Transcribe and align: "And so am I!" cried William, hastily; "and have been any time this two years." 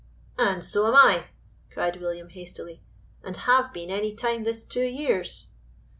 "And 0.39 0.63
so 0.65 0.87
am 0.87 0.95
I!" 0.95 1.25
cried 1.71 2.01
William, 2.01 2.29
hastily; 2.29 2.81
"and 3.23 3.37
have 3.37 3.71
been 3.71 3.91
any 3.91 4.15
time 4.15 4.45
this 4.45 4.63
two 4.63 4.81
years." 4.81 5.45